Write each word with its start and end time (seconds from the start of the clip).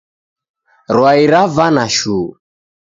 Rwai 0.95 1.21
ravana 1.31 1.85
shuu. 1.97 2.27